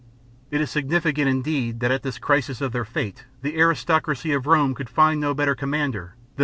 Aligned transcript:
It 0.49 0.61
is 0.61 0.71
significant, 0.71 1.29
indeed, 1.29 1.79
that 1.81 1.91
at 1.91 2.01
this 2.01 2.17
crisis 2.17 2.59
of 2.59 2.71
their 2.71 2.85
fate 2.85 3.25
the 3.43 3.59
aristocracy 3.59 4.33
of 4.33 4.47
Rome 4.47 4.73
could 4.73 4.89
find 4.89 5.21
no 5.21 5.35
better 5.35 5.53
com 5.53 5.69
mander 5.69 6.15
than 6.35 6.39
M. 6.39 6.39